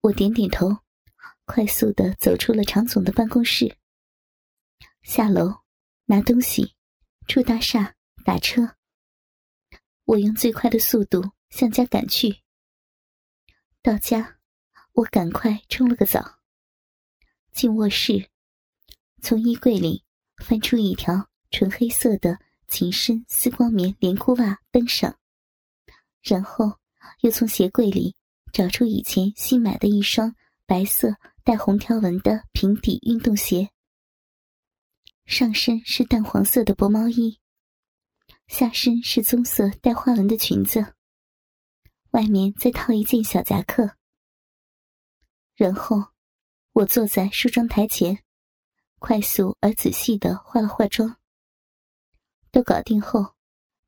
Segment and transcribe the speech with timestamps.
[0.00, 0.78] 我点点头，
[1.44, 3.76] 快速的走出了常总的办公室，
[5.02, 5.62] 下楼
[6.04, 6.76] 拿东西，
[7.26, 8.76] 出大厦打车。
[10.04, 12.42] 我用最快的速度向家赶去。
[13.82, 14.38] 到家，
[14.92, 16.38] 我赶快冲了个澡，
[17.52, 18.30] 进卧室，
[19.20, 20.04] 从衣柜里
[20.36, 22.38] 翻出一条纯黑色的
[22.68, 25.18] 紧身丝光棉连裤袜登上，
[26.22, 26.78] 然后
[27.22, 28.14] 又从鞋柜里。
[28.52, 30.34] 找出以前新买的一双
[30.66, 33.70] 白色带红条纹的平底运动鞋，
[35.26, 37.38] 上身是淡黄色的薄毛衣，
[38.46, 40.94] 下身是棕色带花纹的裙子，
[42.10, 43.96] 外面再套一件小夹克。
[45.54, 46.12] 然后，
[46.72, 48.22] 我坐在梳妆台前，
[48.98, 51.16] 快速而仔细的化了化妆。
[52.50, 53.34] 都搞定后，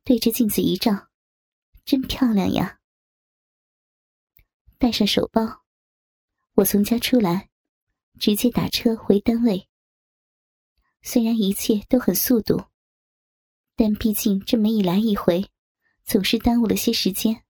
[0.05, 1.09] 对着镜子一照，
[1.85, 2.80] 真漂亮呀！
[4.81, 5.63] 带上手包，
[6.55, 7.51] 我从家出来，
[8.19, 9.69] 直接打车回单位。
[11.03, 12.65] 虽然一切都很速度，
[13.77, 15.51] 但毕竟这么一来一回，
[16.03, 17.45] 总是耽误了些时间。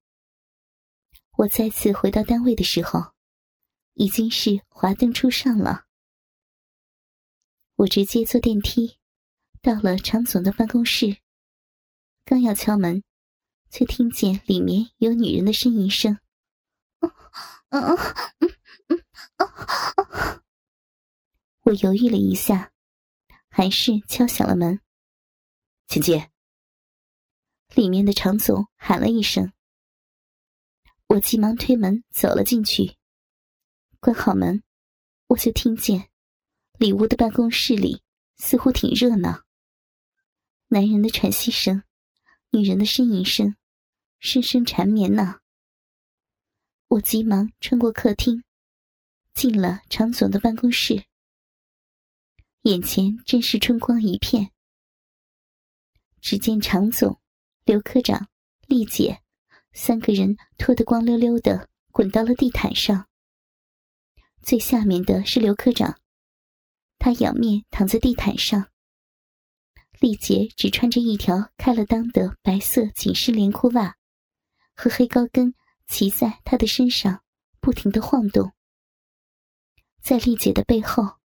[1.36, 3.12] 我再次回到单位的时候，
[3.94, 5.84] 已经是华灯初上了。
[7.76, 8.98] 我直接坐电梯，
[9.62, 11.18] 到了常总的办公室。
[12.24, 13.04] 刚要敲门，
[13.70, 16.18] 却听见里面有女人的呻吟声。
[17.00, 17.12] 嗯
[17.70, 17.96] 嗯
[18.38, 18.50] 嗯
[18.88, 20.42] 嗯
[21.64, 22.72] 我犹豫了一下，
[23.48, 24.80] 还是敲响了门。
[25.86, 26.28] 请进。
[27.74, 29.52] 里面的常总喊了一声，
[31.06, 32.96] 我急忙推门走了进去。
[34.00, 34.62] 关好门，
[35.28, 36.08] 我就听见
[36.78, 38.02] 里屋的办公室里
[38.36, 39.44] 似乎挺热闹。
[40.68, 41.82] 男人的喘息声，
[42.50, 43.56] 女人的呻吟声，
[44.18, 45.39] 声声缠绵呢。
[46.90, 48.42] 我急忙穿过客厅，
[49.32, 51.04] 进了常总的办公室。
[52.62, 54.50] 眼前真是春光一片。
[56.20, 57.20] 只见常总、
[57.64, 58.28] 刘科长、
[58.66, 59.22] 丽姐
[59.72, 63.06] 三个人脱得光溜溜的，滚到了地毯上。
[64.42, 66.00] 最下面的是刘科长，
[66.98, 68.68] 他仰面躺在地毯上。
[70.00, 73.96] 丽姐只穿着一条开了裆的白色紧身连裤袜
[74.74, 75.54] 和黑高跟。
[75.90, 77.24] 骑在他的身上，
[77.60, 78.52] 不停的晃动。
[80.00, 81.18] 在丽姐的背后，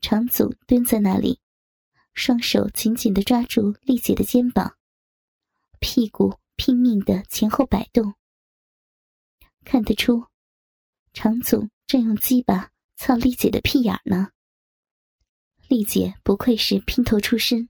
[0.00, 1.40] 常祖蹲在那里，
[2.14, 4.78] 双手紧紧的抓住丽姐的肩膀，
[5.80, 8.14] 屁股拼命的前后摆动。
[9.64, 10.24] 看得出，
[11.12, 14.30] 常祖正用鸡巴操丽姐的屁眼呢。
[15.66, 17.68] 丽姐不愧是姘头出身，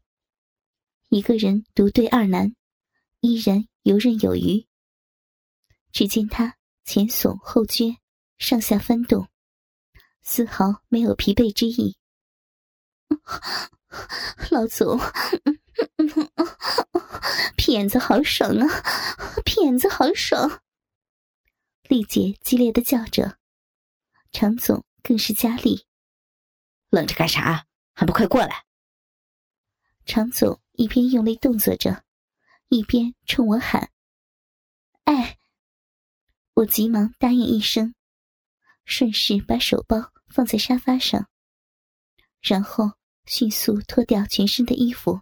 [1.09, 2.55] 一个人独对二男，
[3.21, 4.67] 依然游刃有余。
[5.97, 7.97] 只见他前耸后撅，
[8.37, 9.31] 上下翻动，
[10.21, 11.97] 丝毫没有疲惫之意。
[14.53, 15.01] 老总，
[17.57, 18.69] 屁眼子好爽啊！
[19.47, 20.61] 骗子好爽！
[21.85, 23.39] 丽姐激烈的叫着，
[24.33, 25.87] 常总更是加力。
[26.91, 27.67] 愣着干啥？
[27.95, 28.67] 还不快过来！
[30.05, 32.05] 常总一边用力动作着，
[32.69, 33.91] 一边冲我喊
[35.05, 35.36] ：“哎！”
[36.57, 37.95] 我急忙答应一声，
[38.87, 41.29] 顺势把手包放在沙发上，
[42.41, 42.93] 然后
[43.27, 45.21] 迅速脱掉全身的衣服，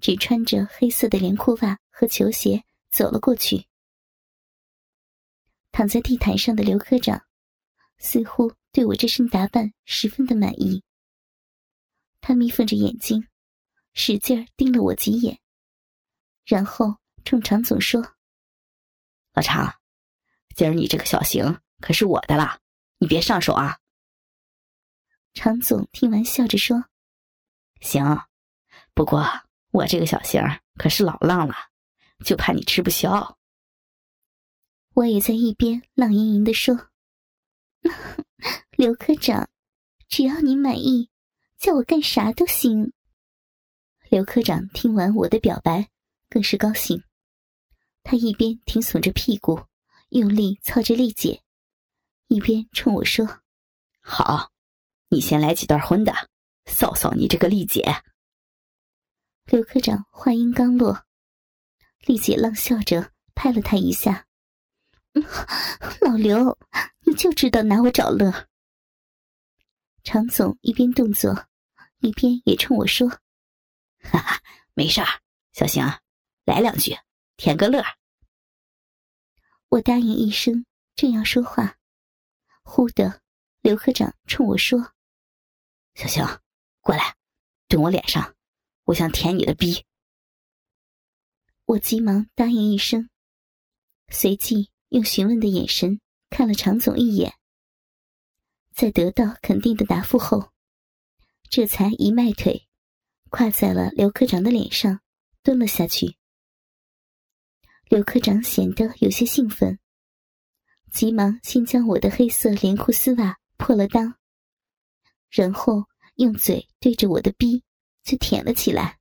[0.00, 3.66] 只穿着黑色的连裤袜和球鞋走了过去。
[5.70, 7.22] 躺在地毯上的刘科长
[7.98, 10.82] 似乎对我这身打扮十分的满意，
[12.22, 13.28] 他眯缝着眼睛，
[13.92, 15.38] 使劲盯了我几眼，
[16.46, 18.14] 然后冲常总说
[19.36, 19.78] ：“老常。”
[20.54, 22.58] 今儿你这个小型可是我的了，
[22.98, 23.78] 你别上手啊！
[25.34, 26.84] 常总听完笑着说
[27.80, 28.22] ：“行，
[28.94, 29.26] 不过
[29.70, 30.42] 我这个小型
[30.76, 31.54] 可是老浪了，
[32.24, 33.38] 就怕你吃不消。”
[34.94, 36.90] 我也在一边浪盈盈的说
[38.76, 39.48] ：“刘科长，
[40.06, 41.08] 只要你满意，
[41.58, 42.92] 叫我干啥都行。”
[44.10, 45.88] 刘科长听完我的表白，
[46.28, 47.02] 更是高兴，
[48.02, 49.58] 他一边挺耸着屁股。
[50.12, 51.42] 用力操着丽姐，
[52.28, 53.40] 一边冲我说
[54.02, 54.52] ：“好，
[55.08, 56.12] 你先来几段荤的，
[56.66, 57.82] 扫扫你这个丽姐。”
[59.50, 61.06] 刘科长话音刚落，
[62.00, 64.26] 丽姐浪笑着拍了他一下
[66.02, 66.58] ：“老刘，
[67.06, 68.48] 你就知道拿我找乐。”
[70.04, 71.46] 常总一边动作，
[72.00, 73.08] 一边也冲我说
[74.04, 74.42] ：“哈哈，
[74.74, 75.06] 没事儿，
[75.54, 75.86] 小邢，
[76.44, 76.98] 来两句，
[77.38, 77.82] 填个乐。”
[79.72, 81.78] 我答应一声，正要说话，
[82.62, 83.22] 忽的，
[83.62, 84.92] 刘科长冲我说
[85.96, 86.40] ：“小熊，
[86.82, 87.16] 过来，
[87.68, 88.34] 蹲我脸上，
[88.84, 89.86] 我想舔你的逼。”
[91.64, 93.08] 我急忙答应一声，
[94.08, 95.98] 随即用询问的眼神
[96.28, 97.32] 看了常总一眼，
[98.74, 100.52] 在得到肯定的答复后，
[101.48, 102.68] 这才一迈腿，
[103.30, 105.00] 跨在了刘科长的脸上，
[105.42, 106.18] 蹲了下去。
[107.92, 109.78] 刘科长显得有些兴奋。
[110.90, 114.14] 急忙先将我的黑色连裤丝袜破了裆，
[115.28, 115.84] 然后
[116.14, 117.62] 用嘴对着我的逼
[118.02, 118.98] 就舔了起来。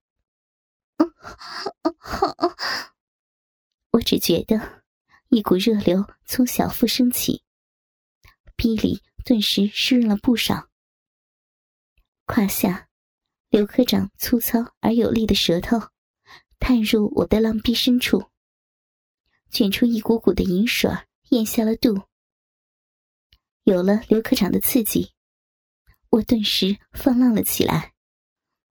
[3.91, 4.83] 我只觉得
[5.29, 7.45] 一股热流从小腹升起，
[8.57, 10.67] 逼里顿时湿润了不少。
[12.25, 12.89] 胯下，
[13.47, 15.79] 刘科长粗糙而有力的舌头
[16.59, 18.30] 探入我的浪逼深处，
[19.51, 20.89] 卷出一股股的银水
[21.29, 22.03] 咽下了肚，
[23.63, 25.13] 有了刘科长的刺激，
[26.09, 27.93] 我顿时放浪了起来。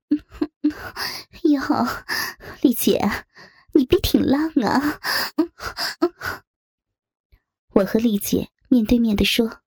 [1.44, 1.60] 哟，
[2.62, 3.26] 丽姐，
[3.74, 4.98] 你别挺浪啊！
[7.74, 9.60] 我和丽姐面对面的说。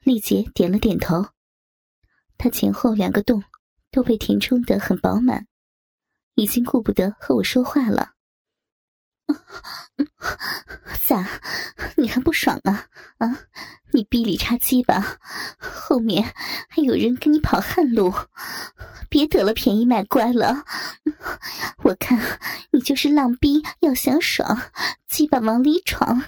[0.00, 1.28] 丽姐点了点头，
[2.38, 3.44] 她前后两个洞
[3.90, 5.46] 都被填充的很饱满，
[6.34, 8.12] 已经顾不得和我说话了。
[11.06, 11.26] 咋？
[11.96, 12.86] 你还不爽啊？
[13.18, 13.40] 啊！
[13.92, 15.18] 你逼里插鸡巴，
[15.58, 16.32] 后面
[16.68, 18.14] 还有人跟你跑旱路，
[19.08, 20.64] 别得了便宜卖乖了。
[21.82, 22.40] 我看
[22.70, 24.70] 你就是浪逼，要想爽，
[25.08, 26.22] 鸡巴往里闯，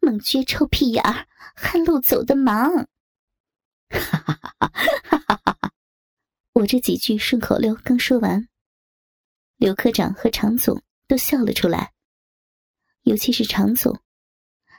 [0.00, 2.86] 猛撅臭屁眼儿，旱路走的忙。
[3.88, 4.70] 哈哈哈
[5.08, 5.70] 哈哈！
[6.52, 8.46] 我这几句顺口溜刚说完，
[9.56, 11.92] 刘科长和常总都笑了出来。
[13.02, 14.00] 尤其是常总，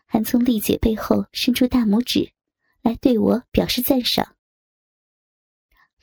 [0.06, 2.34] 还从丽姐背后伸出大拇指，
[2.82, 4.36] 来对我表示赞赏。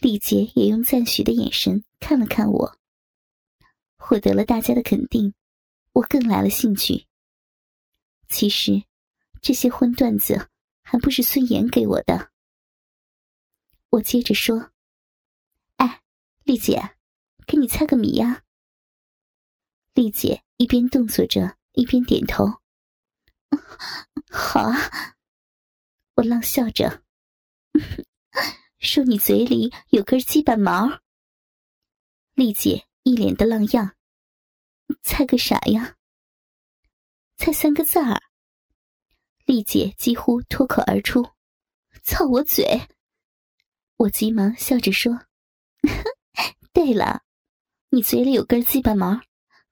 [0.00, 2.78] 丽姐也用赞许的眼神看了看我。
[3.96, 5.34] 获得了大家的肯定，
[5.92, 7.06] 我更来了兴趣。
[8.28, 8.82] 其实，
[9.40, 10.48] 这些荤段子
[10.82, 12.30] 还不是孙岩给我的。
[13.90, 14.72] 我接着说
[15.76, 16.02] ：“哎，
[16.42, 16.96] 丽姐，
[17.46, 18.42] 给你猜个谜呀。”
[19.94, 21.56] 丽姐一边动作着。
[21.76, 22.46] 一边点头，
[24.30, 24.76] 好啊！
[26.14, 27.02] 我浪笑着，
[28.78, 31.00] 说：“你嘴里有根鸡巴毛。”
[32.34, 33.96] 丽姐一脸的浪样，
[35.02, 35.96] 猜个啥呀？
[37.36, 38.22] 猜三个字儿。
[39.46, 41.28] 丽姐几乎脱口而出
[42.04, 42.82] ：“操我嘴！”
[43.98, 45.26] 我急忙笑着说：
[46.72, 47.24] “对了，
[47.90, 49.20] 你嘴里有根鸡巴毛，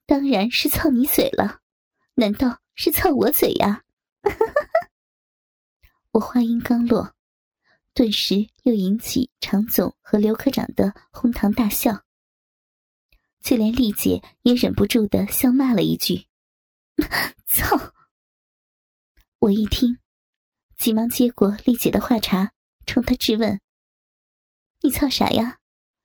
[0.07, 1.61] 当然是操你嘴了。”
[2.15, 3.83] 难道是操我嘴呀？
[6.13, 7.15] 我话音刚落，
[7.95, 12.05] 顿时又引起常总和刘科长的哄堂大笑，
[13.41, 16.27] 就连丽姐也忍不住的笑骂了一句
[17.49, 17.95] ：“操！”
[19.41, 19.99] 我一听，
[20.77, 22.53] 急忙接过丽姐的话茬，
[22.85, 23.59] 冲她质问
[24.83, 25.61] ：“你操啥呀？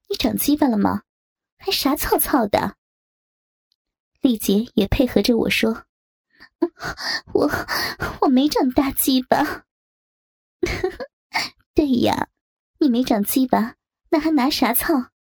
[0.08, 1.04] 你长鸡巴了吗？
[1.58, 2.77] 还啥操操的？”
[4.28, 5.86] 丽姐也配合着我说。
[7.34, 7.50] 我
[8.20, 9.64] 我没长大鸡巴，
[11.74, 12.28] 对呀，
[12.80, 13.76] 你没长鸡巴，
[14.10, 15.12] 那还拿啥操？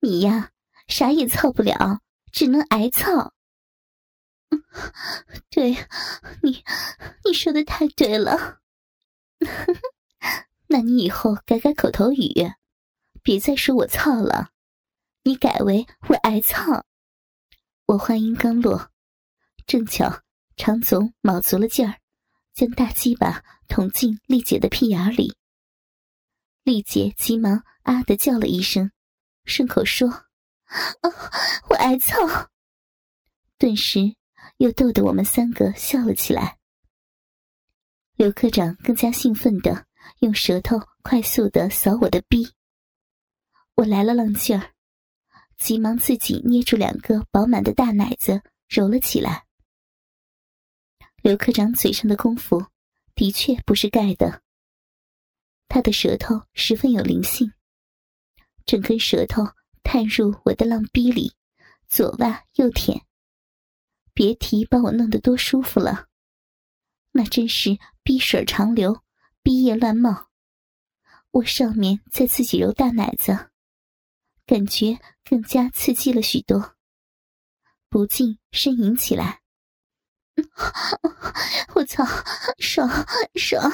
[0.00, 0.50] 你呀，
[0.86, 3.32] 啥也操不了，只能挨操。
[5.48, 5.74] 对，
[6.42, 6.62] 你
[7.24, 8.60] 你说的太对了。
[10.68, 12.52] 那你以后改改口头语，
[13.22, 14.50] 别再说我操了，
[15.22, 16.84] 你改为我挨操。
[17.86, 18.90] 我话音刚落，
[19.66, 20.22] 正巧。
[20.58, 22.00] 常总卯足了劲儿，
[22.54, 25.36] 将大鸡巴捅进丽姐的屁眼里。
[26.62, 28.90] 丽姐急忙啊的叫了一声，
[29.44, 30.08] 顺口说
[31.02, 31.10] ：“啊，
[31.68, 32.14] 我挨揍！”
[33.58, 34.16] 顿时
[34.56, 36.56] 又逗得我们三个笑了起来。
[38.14, 39.86] 刘科长更加兴奋的
[40.20, 42.48] 用舌头快速的扫我的逼，
[43.74, 44.72] 我来了浪劲儿，
[45.58, 49.46] 急忙自己捏住两个饱满的大奶子揉了起来。
[51.22, 52.66] 刘科长嘴上的功夫，
[53.14, 54.42] 的确不是盖的。
[55.68, 57.52] 他的舌头十分有灵性，
[58.64, 59.42] 整根舌头
[59.82, 61.34] 探入我的浪逼里，
[61.88, 63.04] 左挖右舔，
[64.14, 66.06] 别提把我弄得多舒服了。
[67.10, 69.02] 那真是逼水长流，
[69.42, 70.28] 逼液乱冒。
[71.32, 73.50] 我上面在自己揉大奶子，
[74.46, 76.76] 感觉更加刺激了许多，
[77.88, 79.42] 不禁呻吟起来。
[81.74, 82.04] 我操！
[82.58, 82.88] 爽
[83.34, 83.70] 爽，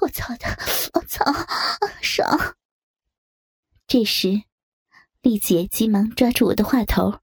[0.00, 0.46] 我操的，
[0.94, 1.24] 我操，
[2.00, 2.56] 爽！
[3.86, 4.42] 这时，
[5.20, 7.20] 丽姐急忙抓住我的话头：“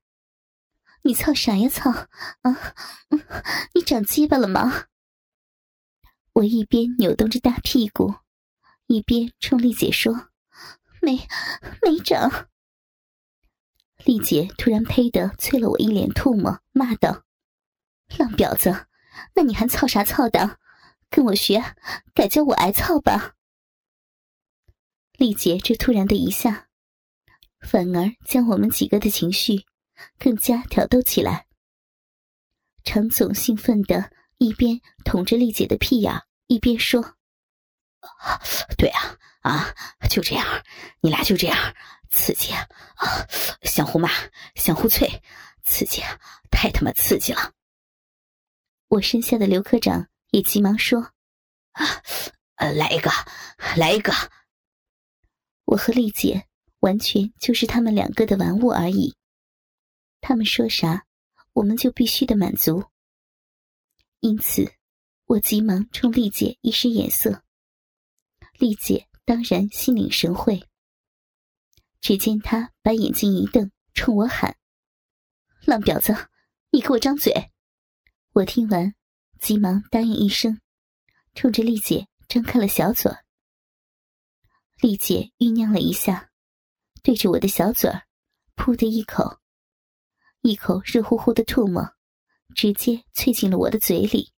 [1.03, 2.75] 你操啥呀操啊？
[3.73, 4.85] 你长鸡巴了吗？”
[6.33, 8.15] 我一边扭动着大屁股，
[8.87, 10.29] 一边冲丽姐说
[11.01, 11.27] ：“没，
[11.81, 12.49] 没长。”
[14.05, 17.23] 丽姐突然呸的啐了我一脸唾沫，骂道
[18.19, 18.87] ：“浪婊子，
[19.33, 20.59] 那你还操啥操的？
[21.09, 21.63] 跟我学，
[22.13, 23.35] 改叫我挨操吧！”
[25.17, 26.67] 丽姐这突然的一下，
[27.61, 29.63] 反而将我们几个的情绪
[30.19, 31.45] 更加挑逗起来。
[32.83, 37.15] 常总兴奋的一边捅着丽姐的屁眼，一边说
[38.77, 39.73] ：“对啊，啊，
[40.09, 40.45] 就这样，
[40.99, 41.73] 你俩就这样。”
[42.15, 42.67] 刺激啊！
[43.63, 44.07] 想互骂，
[44.53, 45.19] 想互啐，
[45.63, 46.19] 刺激啊！
[46.51, 47.51] 太他妈刺激了！
[48.87, 51.11] 我身下的刘科长也急忙说
[51.73, 52.03] ：“啊，
[52.57, 53.09] 呃，来一个，
[53.75, 54.13] 来一个！”
[55.65, 56.47] 我和丽姐
[56.81, 59.15] 完全就是他们两个的玩物而已，
[60.21, 61.07] 他们说啥，
[61.53, 62.85] 我们就必须得满足。
[64.19, 64.71] 因此，
[65.25, 67.43] 我急忙冲丽姐一使眼色，
[68.59, 70.63] 丽姐当然心领神会。
[72.03, 74.57] 只见他把眼睛一瞪，冲我喊
[75.63, 76.13] ：“浪婊子，
[76.69, 77.49] 你给我张嘴！”
[78.35, 78.93] 我听完，
[79.39, 80.59] 急忙答应一声，
[81.33, 83.09] 冲着丽姐张开了小嘴。
[84.81, 86.29] 丽姐酝酿了一下，
[87.01, 88.03] 对着我的小嘴儿，
[88.57, 89.39] 噗的一口，
[90.41, 91.95] 一口热乎乎的唾沫，
[92.53, 94.33] 直接啐进了我的嘴里。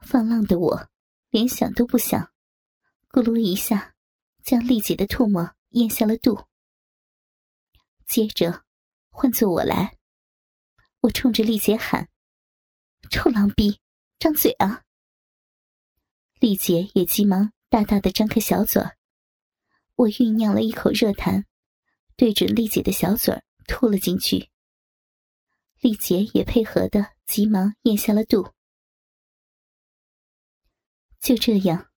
[0.00, 0.88] 放浪的我，
[1.30, 2.32] 连想都不想，
[3.12, 3.94] 咕噜一下，
[4.42, 5.55] 将丽姐的唾沫。
[5.76, 6.46] 咽下了肚，
[8.06, 8.64] 接着
[9.10, 9.98] 换做我来，
[11.00, 12.08] 我冲着丽姐喊
[13.12, 13.78] ：“臭狼逼，
[14.18, 14.84] 张嘴啊！”
[16.40, 18.82] 丽姐也急忙大大的张开小嘴，
[19.96, 21.44] 我酝酿了一口热痰，
[22.16, 24.48] 对准丽姐的小嘴吐了进去。
[25.80, 28.54] 丽姐也配合的急忙咽下了肚。
[31.20, 31.90] 就这样，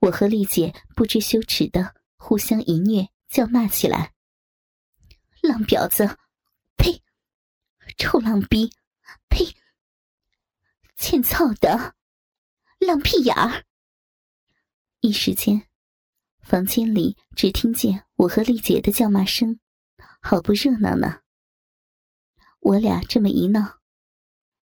[0.00, 1.98] 我和丽姐不知羞耻的。
[2.22, 4.12] 互相淫虐，叫骂起来。
[5.40, 6.18] 浪婊子，
[6.76, 7.02] 呸！
[7.96, 8.70] 臭浪逼，
[9.30, 9.56] 呸！
[10.96, 11.96] 欠操的，
[12.78, 13.64] 浪屁眼儿！
[15.00, 15.66] 一时间，
[16.42, 19.58] 房间里只听见我和丽姐的叫骂声，
[20.20, 21.22] 好不热闹呢。
[22.60, 23.78] 我俩这么一闹，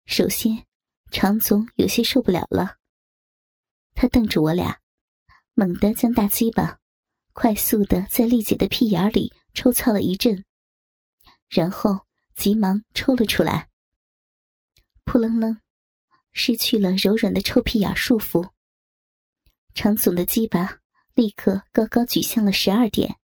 [0.07, 0.65] 首先
[1.11, 2.79] 常总有些受不了了，
[3.93, 4.81] 他瞪着我俩，
[5.53, 6.81] 猛地将大鸡巴。
[7.35, 10.45] 快速的在丽姐的屁眼里抽操了一阵，
[11.49, 13.69] 然后急忙抽了出来。
[15.03, 15.59] 扑棱棱，
[16.31, 18.51] 失去了柔软的臭屁眼束缚。
[19.73, 20.79] 常总的鸡巴
[21.13, 23.17] 立刻高高举向了十二点。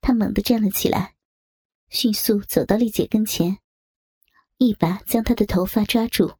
[0.00, 1.16] 他猛地站了起来，
[1.88, 3.58] 迅速走到丽姐跟前，
[4.58, 6.36] 一把将她的头发抓住，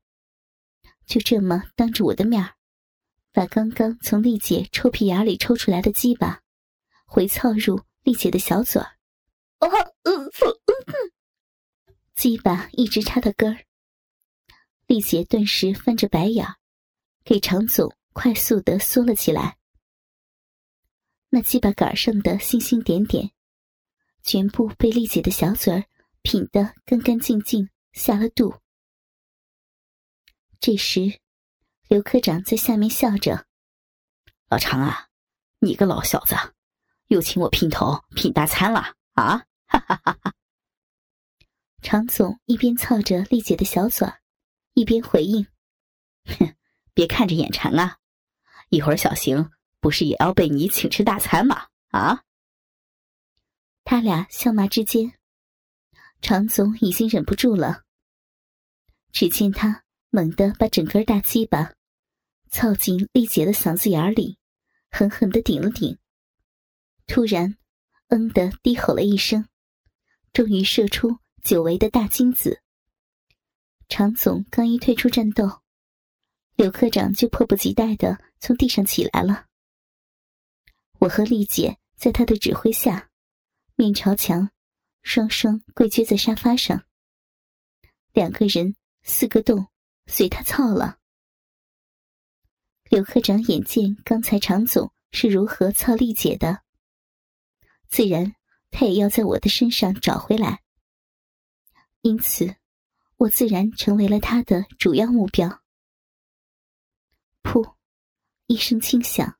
[1.07, 2.56] 就这么当着我的面儿。
[3.37, 6.41] 把刚刚从丽姐臭屁眼里抽出来的鸡巴
[7.05, 8.97] 回操入丽姐的小嘴儿，
[12.15, 13.67] 鸡巴一直插到根儿。
[14.87, 16.57] 丽姐顿时翻着白眼儿，
[17.25, 19.59] 给常总快速的缩了起来。
[21.29, 23.33] 那鸡巴杆上的星星点点，
[24.23, 25.85] 全部被丽姐的小嘴儿
[26.23, 28.55] 品得干干净净，下了肚。
[30.59, 31.21] 这时。
[31.89, 33.47] 刘科长在下面笑着
[34.51, 35.07] ：“老常啊，
[35.61, 36.35] 你个老小子，
[37.07, 40.35] 又请我品头品大餐了啊！”哈哈哈哈
[41.83, 44.09] 常总一边操着丽姐的小嘴，
[44.75, 45.47] 一边回应
[46.27, 46.57] ：“哼，
[46.93, 47.99] 别看着眼馋啊，
[48.69, 51.69] 一会儿小邢不是也要被你请吃大餐吗？
[51.91, 52.25] 啊！”
[53.85, 55.17] 他俩笑骂之间，
[56.21, 57.85] 常总已经忍不住了。
[59.13, 61.76] 只见他猛地把整根大鸡巴。
[62.49, 64.39] 操进丽姐的嗓子眼里，
[64.91, 65.99] 狠狠的顶了顶。
[67.07, 67.57] 突然，
[68.09, 69.49] 嗯的低吼了一声，
[70.33, 72.63] 终于射出久违的大金子。
[73.89, 75.63] 常总刚一退出战斗，
[76.57, 79.47] 刘科长就迫不及待的从地上起来了。
[80.99, 83.11] 我和丽姐在他的指挥下，
[83.77, 84.51] 面朝墙，
[85.03, 86.85] 双双跪撅在沙发上。
[88.13, 89.69] 两个人四个洞，
[90.07, 90.99] 随他操了。
[92.89, 96.63] 刘科长眼见刚才常总是如何操丽姐的，
[97.89, 98.35] 自然
[98.71, 100.63] 他也要在我的身上找回来。
[102.03, 102.57] 因此，
[103.17, 105.63] 我自然成为了他的主要目标。
[107.43, 107.75] 噗，
[108.47, 109.37] 一声轻响，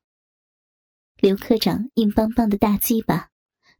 [1.15, 3.29] 刘科长硬邦邦的大鸡巴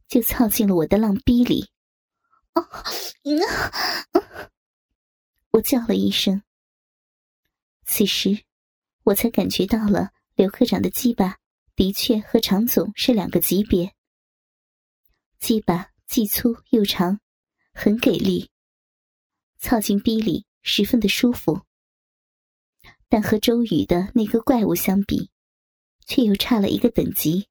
[0.06, 1.70] 就操进了我的浪逼里。
[2.54, 2.66] 哦，
[5.50, 6.42] 我叫了一声。
[7.84, 8.44] 此时，
[9.08, 11.38] 我才感觉到了刘科长的鸡巴
[11.74, 13.94] 的确和常总是两个级别。
[15.38, 17.18] 鸡巴既粗又长，
[17.72, 18.50] 很给力，
[19.58, 21.62] 操进逼里十分的舒服。
[23.08, 25.30] 但和周宇的那个怪物相比，
[26.04, 27.48] 却又差了一个等级。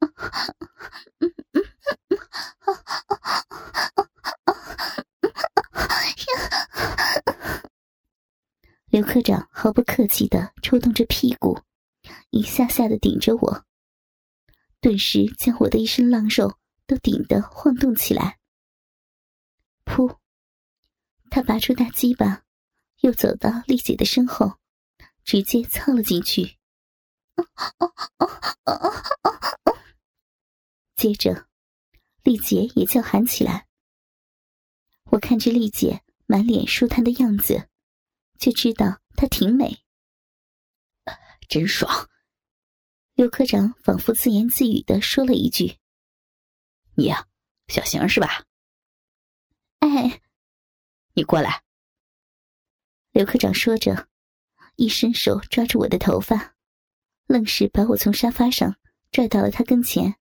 [8.92, 11.58] 刘科长毫不客气的抽动着屁股，
[12.28, 13.64] 一下下的顶着我，
[14.82, 18.38] 顿时将我的一身浪肉都顶得晃动起来。
[19.86, 20.18] 噗！
[21.30, 22.44] 他拔出大鸡巴，
[23.00, 24.58] 又走到丽姐的身后，
[25.24, 26.58] 直接操了进去。
[27.36, 28.26] 哦哦哦
[28.66, 28.90] 哦哦
[29.64, 29.78] 哦
[30.96, 31.48] 接着，
[32.24, 33.66] 丽姐也叫喊起来。
[35.04, 37.70] 我看着丽姐满脸舒坦的样子。
[38.42, 39.84] 就知道她挺美，
[41.48, 42.10] 真爽。
[43.14, 45.78] 刘科长仿佛自言自语的说了一句
[46.98, 47.28] ：“你呀，
[47.68, 48.44] 小邢是吧？”
[49.78, 50.20] 哎，
[51.14, 51.62] 你过来。
[53.12, 54.08] 刘科长说着，
[54.74, 56.56] 一伸手抓住我的头发，
[57.26, 58.76] 愣是把我从沙发上
[59.12, 60.16] 拽到了他跟前。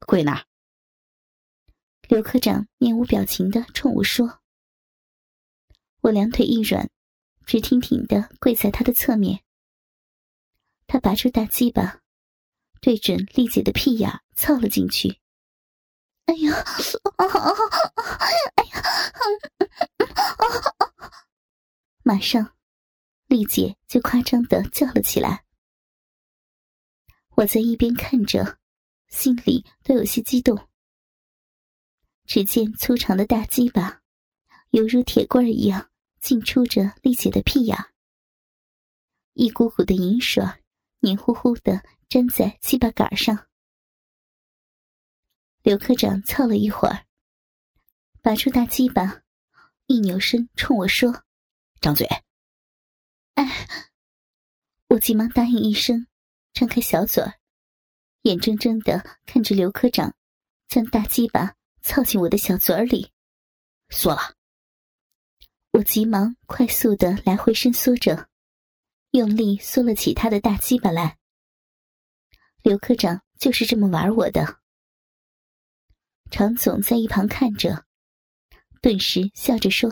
[0.00, 0.44] 跪那儿。
[2.08, 4.42] 刘科长面无表情的冲我说
[6.02, 6.90] ：“我两腿一软。”
[7.46, 9.42] 直挺挺的跪在他的侧面，
[10.86, 12.00] 他拔出大鸡巴，
[12.80, 15.20] 对准丽姐的屁眼操了进去。
[16.26, 16.64] 哎呀，
[18.56, 18.82] 哎呀！
[22.02, 22.54] 马上，
[23.26, 25.44] 丽姐就夸张的叫了起来。
[27.36, 28.58] 我在一边看着，
[29.08, 30.68] 心里都有些激动。
[32.24, 34.00] 只见粗长的大鸡巴，
[34.70, 35.90] 犹如铁棍一样。
[36.24, 37.76] 进出着丽姐的屁眼，
[39.34, 40.42] 一股股的银水
[41.00, 43.46] 黏糊糊的粘在鸡巴杆上。
[45.60, 47.04] 刘科长操了一会儿，
[48.22, 49.20] 拔出大鸡巴，
[49.84, 51.24] 一扭身冲我说
[51.82, 52.08] ：“张嘴。”
[53.36, 53.68] 哎，
[54.88, 56.06] 我急忙答应一声，
[56.54, 57.22] 张开小嘴，
[58.22, 60.16] 眼睁睁的看着刘科长
[60.68, 63.12] 将大鸡巴操进我的小嘴里，
[63.90, 64.33] 缩了。
[65.74, 68.28] 我急忙快速的来回伸缩着，
[69.10, 71.18] 用力缩了起他的大鸡巴来。
[72.62, 74.60] 刘科长就是这么玩我的。
[76.30, 77.84] 常总在一旁看着，
[78.80, 79.90] 顿时笑着说：“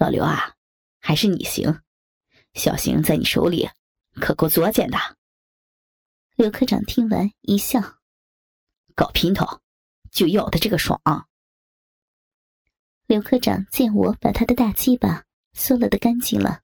[0.00, 0.54] 老刘啊，
[0.98, 1.82] 还是你行，
[2.54, 3.68] 小邢在你手里
[4.14, 4.96] 可够作践的。”
[6.36, 7.80] 刘科长听完一笑
[8.96, 9.60] ：“搞姘头，
[10.10, 10.98] 就要的这个爽。”
[13.08, 16.60] 刘科长见我把他的大鸡巴缩了的干净了，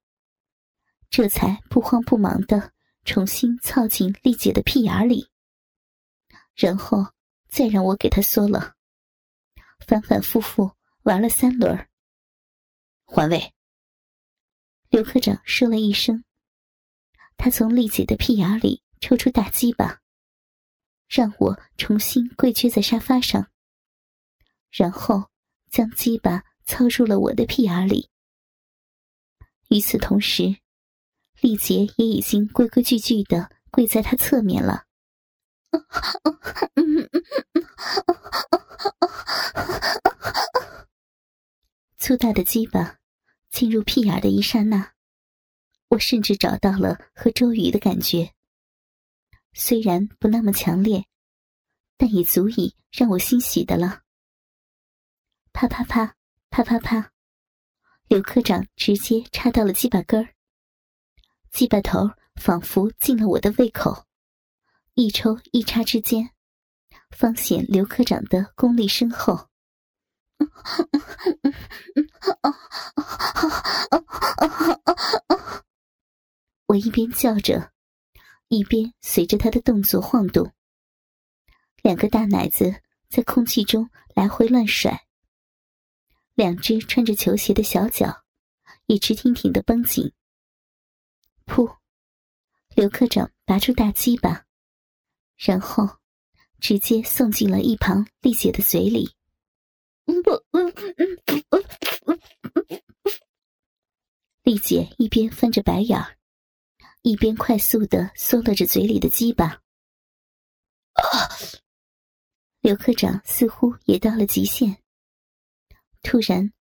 [1.09, 2.71] 这才不慌不忙的
[3.03, 5.31] 重新操进丽姐的屁眼里，
[6.55, 7.07] 然后
[7.49, 8.75] 再让我给他缩了，
[9.87, 10.71] 反反复复
[11.05, 11.89] 玩了三轮。
[13.05, 13.55] 换位。
[14.91, 16.25] 刘科长说了一声，
[17.39, 20.03] 他从丽姐的屁眼里抽出大鸡巴，
[21.09, 23.51] 让我重新跪撅在沙发上，
[24.71, 25.31] 然后。
[25.75, 28.09] 将鸡巴操入了我的屁眼里。
[29.71, 30.55] 与此同时，
[31.41, 34.85] 丽杰也已经规规矩矩的跪在他侧面了。
[41.99, 43.01] 粗大的鸡巴
[43.51, 44.93] 进入屁眼的一刹那，
[45.89, 48.33] 我甚至找到了和周瑜的感觉。
[49.55, 51.05] 虽然不那么强烈，
[51.97, 54.04] 但也足以让我欣喜的了。
[55.55, 56.17] 啪啪啪，
[56.51, 57.13] 啪啪啪！
[58.09, 60.35] 刘科长直接插到了鸡巴根儿，
[61.53, 64.05] 鸡巴头仿佛进了我的胃口，
[64.95, 66.31] 一抽一插之间，
[67.11, 69.49] 方显刘科长的功力深厚。
[76.67, 77.71] 我一边叫着，
[78.49, 80.53] 一边随着他的动作晃动，
[81.81, 85.07] 两个大奶子在空气中来回乱甩。
[86.35, 88.25] 两只穿着球鞋的小脚
[88.87, 90.13] 也直挺挺的绷紧。
[91.47, 91.77] 噗！
[92.75, 94.47] 刘科长拔出大鸡巴，
[95.37, 95.89] 然后
[96.59, 99.15] 直接送进了一旁丽姐的嘴里。
[104.43, 106.19] 丽姐一边翻着白眼儿，
[107.03, 109.63] 一边快速的嗦了着嘴里的鸡巴。
[110.95, 111.29] 啊
[112.61, 114.84] 刘科长似乎也到了极限。
[116.05, 116.53] 突然，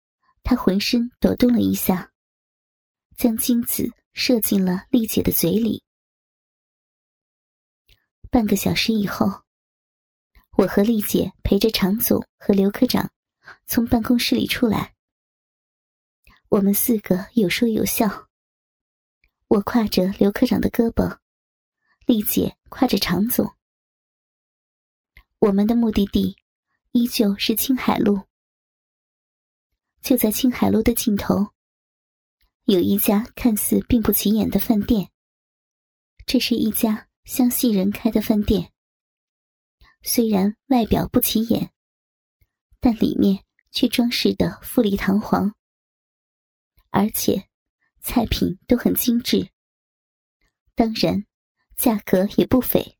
[0.41, 2.12] 他浑身抖动了一下，
[3.17, 5.84] 将精子射进了丽姐的嘴里。
[8.32, 9.43] 半个小时以后，
[10.58, 13.12] 我和丽姐陪着常总和刘科长
[13.67, 14.95] 从办公室里出来。
[16.47, 18.29] 我们四个有说有笑。
[19.49, 21.19] 我挎着刘科长的胳膊，
[22.06, 23.53] 丽姐挎着常总。
[25.39, 26.38] 我们的目的地
[26.93, 28.23] 依旧是青海路。
[30.04, 31.54] 就在青海路的尽头，
[32.66, 35.10] 有一家看似并不起眼的饭店。
[36.26, 38.72] 这是一家湘西人开的饭店。
[40.02, 41.72] 虽然外表不起眼，
[42.80, 45.56] 但里面却装饰的富丽堂皇，
[46.92, 47.48] 而且。
[48.06, 49.50] 菜品都很精致，
[50.76, 51.26] 当然，
[51.78, 52.98] 价格也不菲。